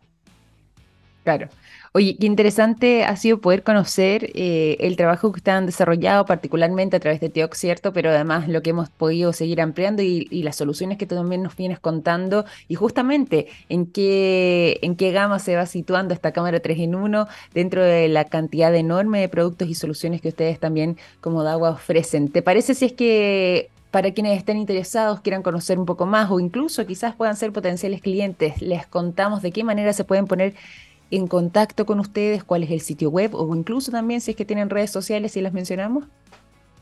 [1.23, 1.49] claro.
[1.91, 6.95] Oye, qué interesante ha sido poder conocer eh, el trabajo que ustedes han desarrollado, particularmente
[6.95, 7.93] a través de TEOC, ¿cierto?
[7.93, 11.55] Pero además lo que hemos podido seguir ampliando y, las soluciones que tú también nos
[11.55, 16.79] vienes contando y justamente en qué, en qué gama se va situando esta cámara 3
[16.79, 21.43] en 1 dentro de la cantidad enorme de productos y soluciones que ustedes también como
[21.43, 22.29] DAWA ofrecen.
[22.29, 26.39] ¿Te parece si es que para quienes estén interesados, quieran conocer un poco más o
[26.39, 30.53] incluso quizás puedan ser potenciales clientes, les contamos de qué manera se pueden poner
[31.11, 34.45] en contacto con ustedes, cuál es el sitio web o incluso también si es que
[34.45, 36.05] tienen redes sociales y las mencionamos?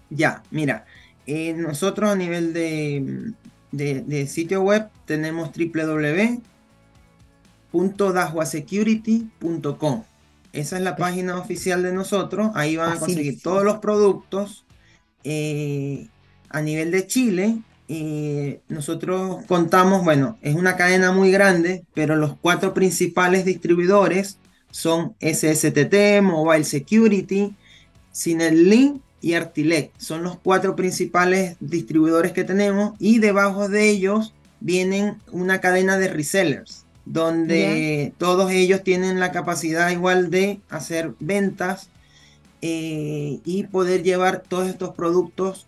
[0.09, 0.85] Ya, mira,
[1.25, 3.33] eh, nosotros a nivel de,
[3.71, 5.51] de, sitio web tenemos
[7.71, 10.03] www.dahwasecurity.com.
[10.53, 12.51] Esa es la página oficial de nosotros.
[12.55, 14.65] Ahí van a conseguir todos los productos.
[15.23, 16.07] Eh,
[16.49, 17.57] a nivel de Chile,
[17.87, 24.37] y nosotros contamos, bueno, es una cadena muy grande, pero los cuatro principales distribuidores
[24.71, 27.55] son SSTT, Mobile Security,
[28.11, 29.91] Sinelink y Artilec.
[29.97, 36.09] Son los cuatro principales distribuidores que tenemos y debajo de ellos vienen una cadena de
[36.09, 41.89] resellers, donde todos ellos tienen la capacidad igual de hacer ventas
[42.61, 45.66] eh, y poder llevar todos estos productos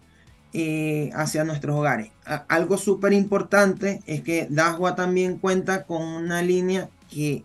[0.51, 2.09] eh, hacia nuestros hogares.
[2.47, 7.43] algo súper importante es que Dahua también cuenta con una línea que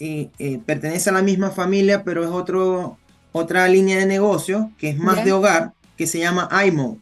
[0.00, 2.96] eh, eh, pertenece a la misma familia, pero es otro,
[3.32, 6.98] otra línea de negocio que es más de hogar, que se llama iMo.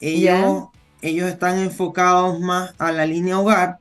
[0.00, 0.68] Ellos,
[1.02, 3.80] ellos están enfocados más a la línea hogar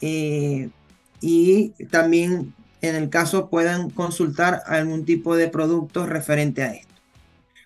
[0.00, 6.91] y también en el caso puedan consultar algún tipo de productos referente a esto.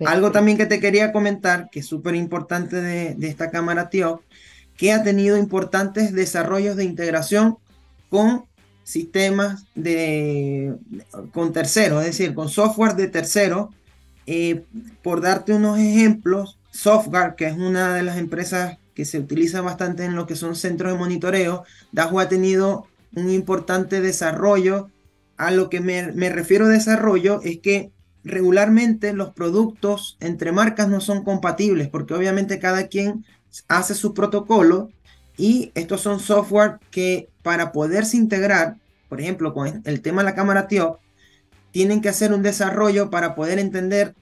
[0.05, 4.23] Algo también que te quería comentar, que es súper importante de, de, esta cámara TIO,
[4.77, 7.57] que ha tenido importantes desarrollos de integración
[8.11, 8.45] con
[8.87, 10.77] sistemas de,
[11.33, 13.71] con terceros, es decir, con software de terceros.
[14.27, 14.65] Eh,
[15.03, 20.05] por darte unos ejemplos, Software, que es una de las empresas que se utiliza bastante
[20.05, 24.91] en lo que son centros de monitoreo, Dahua ha tenido un importante desarrollo.
[25.37, 27.93] A lo que me, me refiero a desarrollo es que
[28.27, 33.25] regularmente los productos entre marcas no son compatibles porque obviamente cada quien
[33.69, 34.91] hace su protocolo
[35.37, 38.77] y estos son software que para poderse integrar,
[39.09, 40.99] por ejemplo, con el tema de la cámara TIO,
[41.71, 44.15] tienen que hacer un desarrollo para poder entender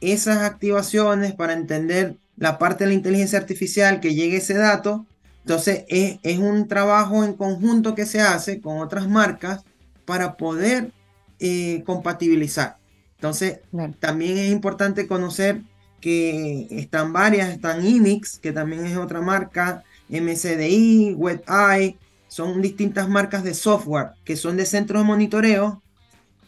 [0.00, 5.06] esas activaciones, para entender la parte de la inteligencia artificial que llegue ese dato.
[5.40, 9.62] Entonces es, es un trabajo en conjunto que se hace con otras marcas
[10.04, 10.90] para poder
[11.38, 12.78] eh, compatibilizar.
[13.16, 13.60] Entonces
[13.98, 15.62] también es importante conocer
[16.00, 21.96] que están varias, están Inix, que también es otra marca, MCDI, WebEye,
[22.28, 25.82] son distintas marcas de software que son de centros de monitoreo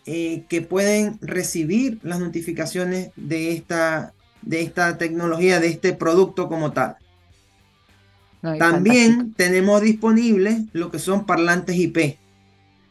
[0.05, 6.73] eh, que pueden recibir las notificaciones de esta, de esta tecnología, de este producto como
[6.73, 6.97] tal.
[8.59, 12.19] También tenemos disponibles lo que son parlantes IP.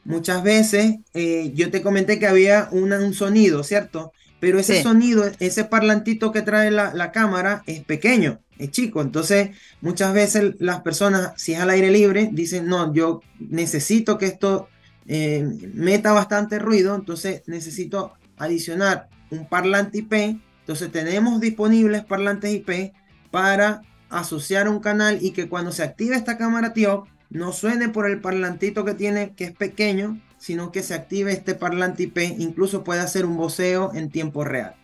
[0.07, 4.11] Muchas veces eh, yo te comenté que había un sonido, ¿cierto?
[4.39, 9.01] Pero ese sonido, ese parlantito que trae la, la cámara es pequeño es chico.
[9.01, 14.25] Entonces, muchas veces las personas, si es al aire libre, dicen, no, yo necesito que
[14.27, 14.69] esto
[15.07, 20.39] eh, meta bastante ruido, entonces necesito adicionar un parlante IP.
[20.59, 22.93] Entonces tenemos disponibles parlantes IP
[23.31, 28.09] para asociar un canal y que cuando se active esta cámara TIO no suene por
[28.09, 32.83] el parlantito que tiene, que es pequeño, sino que se active este parlante IP, incluso
[32.83, 34.76] puede hacer un voceo en tiempo real.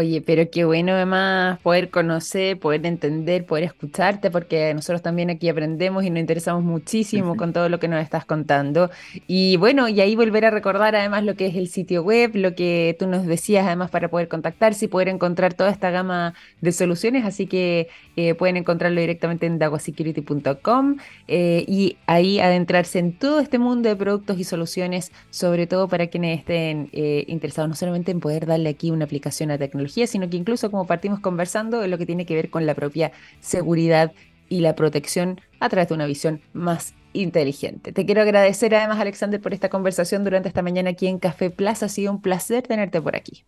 [0.00, 5.46] Oye, pero qué bueno además poder conocer, poder entender, poder escucharte, porque nosotros también aquí
[5.50, 8.90] aprendemos y nos interesamos muchísimo con todo lo que nos estás contando.
[9.26, 12.54] Y bueno, y ahí volver a recordar además lo que es el sitio web, lo
[12.54, 16.32] que tú nos decías además para poder contactarse y poder encontrar toda esta gama
[16.62, 17.26] de soluciones.
[17.26, 20.96] Así que eh, pueden encontrarlo directamente en dagosecurity.com
[21.28, 26.06] eh, y ahí adentrarse en todo este mundo de productos y soluciones, sobre todo para
[26.06, 30.28] quienes estén eh, interesados no solamente en poder darle aquí una aplicación a tecnología, sino
[30.28, 34.12] que incluso como partimos conversando, lo que tiene que ver con la propia seguridad
[34.48, 37.92] y la protección a través de una visión más inteligente.
[37.92, 41.86] Te quiero agradecer además, Alexander, por esta conversación durante esta mañana aquí en Café Plaza.
[41.86, 43.44] Ha sido un placer tenerte por aquí.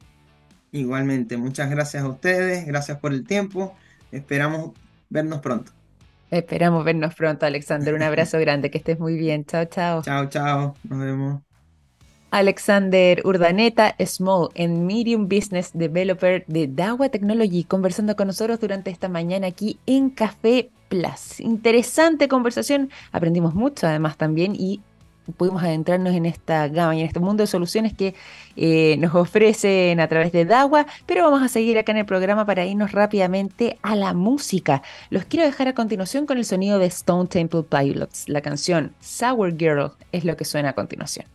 [0.72, 3.74] Igualmente, muchas gracias a ustedes, gracias por el tiempo.
[4.10, 4.72] Esperamos
[5.10, 5.72] vernos pronto.
[6.30, 7.92] Esperamos vernos pronto, Alexander.
[7.94, 9.44] Un abrazo grande, que estés muy bien.
[9.44, 10.02] Chao, chao.
[10.02, 10.74] Chao, chao.
[10.84, 11.51] Nos vemos.
[12.32, 19.08] Alexander Urdaneta, Small and Medium Business Developer de Dawa Technology, conversando con nosotros durante esta
[19.08, 21.40] mañana aquí en Café Plus.
[21.40, 24.80] Interesante conversación, aprendimos mucho además también y
[25.36, 28.14] pudimos adentrarnos en esta gama y en este mundo de soluciones que
[28.56, 32.46] eh, nos ofrecen a través de Dawa, pero vamos a seguir acá en el programa
[32.46, 34.82] para irnos rápidamente a la música.
[35.10, 38.28] Los quiero dejar a continuación con el sonido de Stone Temple Pilots.
[38.28, 41.26] La canción Sour Girl es lo que suena a continuación.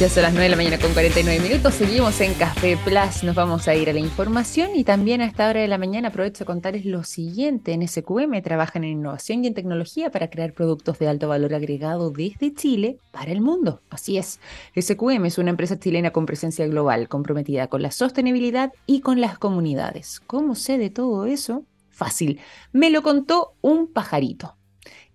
[0.00, 3.34] Ya son las 9 de la mañana con 49 minutos, seguimos en Café Plus, nos
[3.34, 6.44] vamos a ir a la información y también a esta hora de la mañana aprovecho
[6.44, 11.00] a contarles lo siguiente, en SQM trabajan en innovación y en tecnología para crear productos
[11.00, 13.82] de alto valor agregado desde Chile para el mundo.
[13.90, 14.38] Así es,
[14.80, 19.36] SQM es una empresa chilena con presencia global, comprometida con la sostenibilidad y con las
[19.40, 20.20] comunidades.
[20.28, 21.64] ¿Cómo sé de todo eso?
[21.88, 22.38] Fácil,
[22.70, 24.56] me lo contó un pajarito.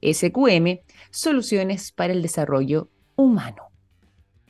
[0.01, 3.72] SQM, soluciones para el desarrollo humano.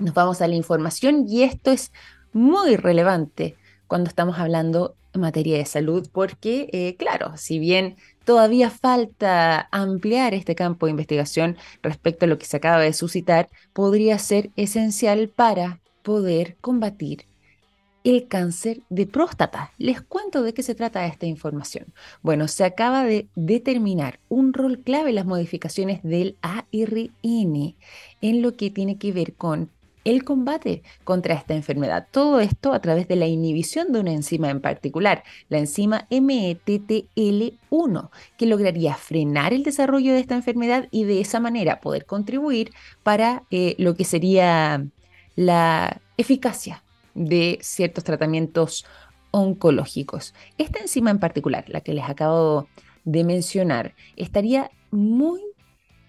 [0.04, 1.94] Nos vamos a la información y esto es
[2.34, 3.56] muy relevante
[3.88, 10.34] cuando estamos hablando en materia de salud, porque, eh, claro, si bien todavía falta ampliar
[10.34, 15.30] este campo de investigación respecto a lo que se acaba de suscitar, podría ser esencial
[15.30, 17.26] para poder combatir
[18.04, 19.72] el cáncer de próstata.
[19.78, 21.94] Les cuento de qué se trata esta información.
[22.22, 27.76] Bueno, se acaba de determinar un rol clave en las modificaciones del ARN
[28.22, 29.70] en lo que tiene que ver con
[30.04, 32.08] el combate contra esta enfermedad.
[32.12, 38.10] Todo esto a través de la inhibición de una enzima en particular, la enzima METTL1,
[38.38, 42.72] que lograría frenar el desarrollo de esta enfermedad y de esa manera poder contribuir
[43.04, 44.86] para eh, lo que sería
[45.36, 46.84] la eficacia
[47.16, 48.86] de ciertos tratamientos
[49.32, 50.34] oncológicos.
[50.58, 52.68] Esta enzima en particular, la que les acabo
[53.04, 55.41] de mencionar, estaría muy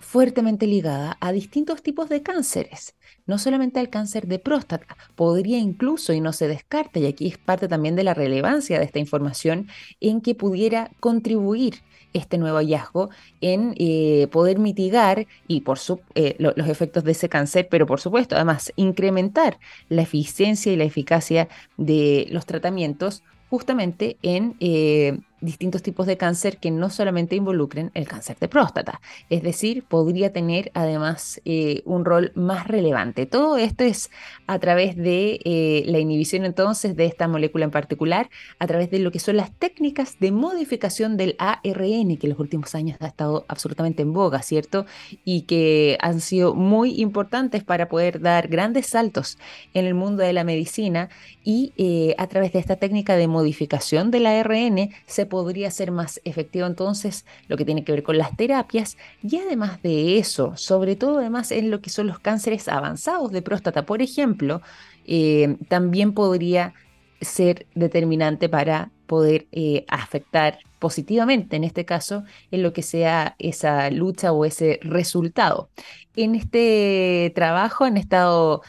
[0.05, 2.94] fuertemente ligada a distintos tipos de cánceres,
[3.26, 7.38] no solamente al cáncer de próstata, podría incluso, y no se descarta, y aquí es
[7.38, 9.68] parte también de la relevancia de esta información,
[10.00, 11.82] en que pudiera contribuir
[12.12, 15.78] este nuevo hallazgo en eh, poder mitigar y por
[16.14, 20.84] eh, los efectos de ese cáncer, pero por supuesto, además, incrementar la eficiencia y la
[20.84, 27.90] eficacia de los tratamientos justamente en eh, distintos tipos de cáncer que no solamente involucren
[27.95, 29.01] el cáncer de próstata.
[29.30, 33.26] Es decir, podría tener además eh, un rol más relevante.
[33.26, 34.11] Todo esto es
[34.47, 38.99] a través de eh, la inhibición entonces de esta molécula en particular, a través de
[38.99, 43.07] lo que son las técnicas de modificación del ARN, que en los últimos años ha
[43.07, 44.86] estado absolutamente en boga, ¿cierto?
[45.24, 49.38] Y que han sido muy importantes para poder dar grandes saltos
[49.72, 51.09] en el mundo de la medicina
[51.45, 56.20] y eh, a través de esta técnica de modificación del ARN se podría ser más
[56.24, 60.97] efectivo entonces lo que tiene que ver con las terapias y además de eso, sobre
[60.97, 64.62] todo además en lo que son los cánceres avanzados de próstata, por ejemplo,
[65.07, 66.72] eh, también podría
[67.20, 73.90] ser determinante para poder eh, afectar positivamente, en este caso, en lo que sea esa
[73.90, 75.70] lucha o ese resultado.
[76.16, 78.62] En este trabajo han estado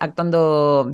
[0.00, 0.92] actuando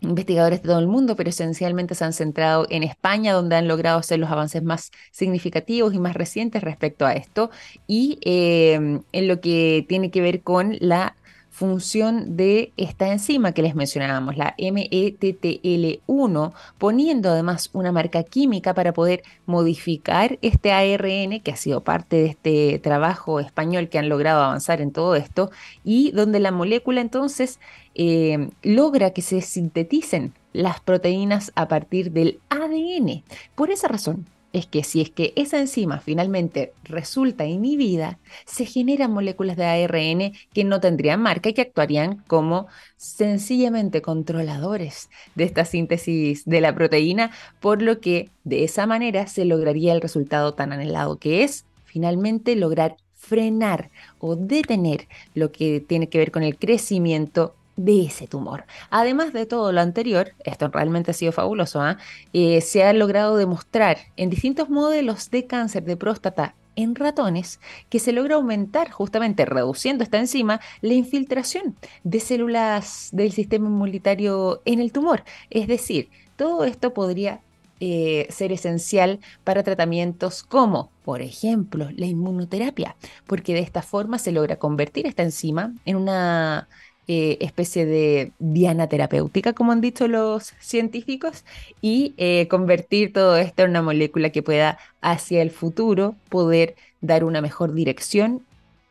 [0.00, 3.98] investigadores de todo el mundo, pero esencialmente se han centrado en España, donde han logrado
[3.98, 7.50] hacer los avances más significativos y más recientes respecto a esto,
[7.86, 11.16] y em, en lo que tiene que ver con la
[11.56, 18.92] función de esta enzima que les mencionábamos, la METTL1, poniendo además una marca química para
[18.92, 24.42] poder modificar este ARN, que ha sido parte de este trabajo español que han logrado
[24.42, 25.50] avanzar en todo esto,
[25.82, 27.58] y donde la molécula entonces
[27.94, 33.24] eh, logra que se sinteticen las proteínas a partir del ADN.
[33.54, 39.12] Por esa razón es que si es que esa enzima finalmente resulta inhibida, se generan
[39.12, 42.66] moléculas de ARN que no tendrían marca y que actuarían como
[42.96, 49.44] sencillamente controladores de esta síntesis de la proteína, por lo que de esa manera se
[49.44, 56.08] lograría el resultado tan anhelado que es finalmente lograr frenar o detener lo que tiene
[56.08, 58.64] que ver con el crecimiento de ese tumor.
[58.90, 61.98] Además de todo lo anterior, esto realmente ha sido fabuloso, ¿ah?
[62.32, 67.58] eh, se ha logrado demostrar en distintos modelos de cáncer de próstata en ratones
[67.88, 74.60] que se logra aumentar justamente reduciendo esta enzima la infiltración de células del sistema inmunitario
[74.64, 75.24] en el tumor.
[75.50, 77.40] Es decir, todo esto podría
[77.80, 82.96] eh, ser esencial para tratamientos como, por ejemplo, la inmunoterapia,
[83.26, 86.68] porque de esta forma se logra convertir esta enzima en una
[87.08, 91.44] eh, especie de diana terapéutica, como han dicho los científicos,
[91.80, 97.24] y eh, convertir todo esto en una molécula que pueda hacia el futuro poder dar
[97.24, 98.42] una mejor dirección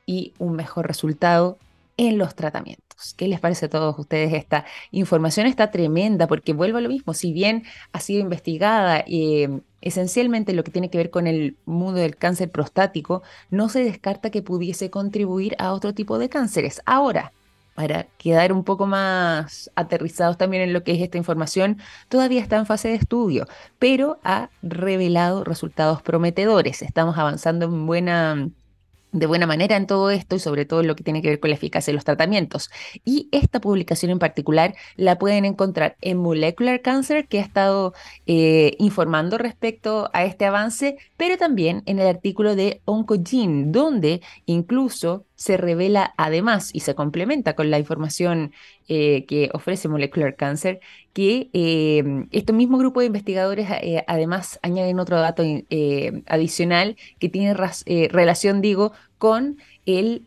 [0.05, 1.57] y un mejor resultado
[1.97, 3.13] en los tratamientos.
[3.17, 4.33] ¿Qué les parece a todos ustedes?
[4.33, 9.59] Esta información está tremenda porque vuelvo a lo mismo, si bien ha sido investigada eh,
[9.81, 14.29] esencialmente lo que tiene que ver con el mundo del cáncer prostático, no se descarta
[14.29, 16.81] que pudiese contribuir a otro tipo de cánceres.
[16.85, 17.33] Ahora,
[17.75, 21.77] para quedar un poco más aterrizados también en lo que es esta información,
[22.09, 23.47] todavía está en fase de estudio,
[23.77, 26.81] pero ha revelado resultados prometedores.
[26.81, 27.67] Estamos avanzando
[29.15, 31.39] de buena manera en todo esto y sobre todo en lo que tiene que ver
[31.39, 32.69] con la eficacia de los tratamientos.
[33.03, 37.93] Y esta publicación en particular la pueden encontrar en Molecular Cancer, que ha estado
[38.25, 45.25] eh, informando respecto a este avance, pero también en el artículo de Oncogene, donde incluso
[45.35, 48.53] se revela además y se complementa con la información
[48.87, 50.79] eh, que ofrece Molecular Cancer,
[51.13, 55.43] que eh, este mismo grupo de investigadores eh, además añaden otro dato
[56.27, 60.23] adicional que tiene relación, digo, con el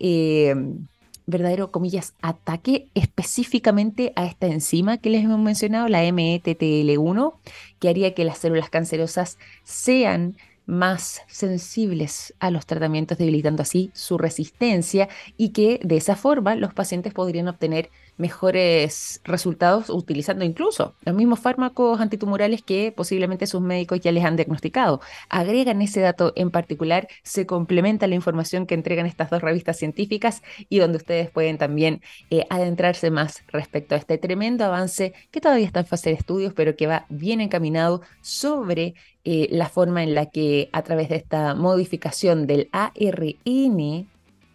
[1.29, 7.35] verdadero, comillas, ataque específicamente a esta enzima que les hemos mencionado, la METTL1,
[7.79, 10.37] que haría que las células cancerosas sean
[10.69, 15.09] más sensibles a los tratamientos, debilitando así su resistencia
[15.39, 21.41] y que de esa forma los pacientes podrían obtener mejores resultados utilizando incluso los mismos
[21.41, 25.01] fármacos antitumorales que posiblemente sus médicos ya les han diagnosticado.
[25.29, 30.43] Agregan ese dato en particular, se complementa la información que entregan estas dos revistas científicas
[30.69, 35.67] y donde ustedes pueden también eh, adentrarse más respecto a este tremendo avance que todavía
[35.67, 38.95] está en fase de estudios, pero que va bien encaminado sobre
[39.25, 44.09] eh, la forma en la que a través de esta modificación del ARN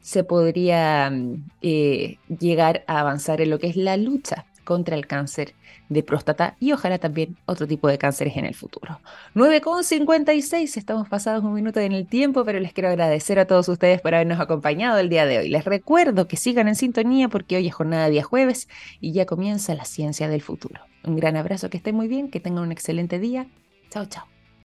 [0.04, 5.08] se podría mm, eh, llegar a avanzar en lo que es la lucha contra el
[5.08, 5.56] cáncer
[5.90, 9.00] de próstata y ojalá también otro tipo de cánceres en el futuro.
[9.36, 14.02] 9.56, estamos pasados un minuto en el tiempo, pero les quiero agradecer a todos ustedes
[14.02, 15.50] por habernos acompañado el día de hoy.
[15.50, 18.68] Les recuerdo que sigan en sintonía porque hoy es jornada día jueves
[19.00, 20.82] y ya comienza la ciencia del futuro.
[21.04, 23.48] Un gran abrazo, que estén muy bien, que tengan un excelente día.
[23.90, 24.33] Chao, chao.